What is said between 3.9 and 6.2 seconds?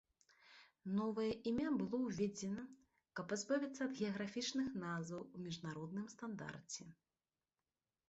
геаграфічных назваў у міжнародным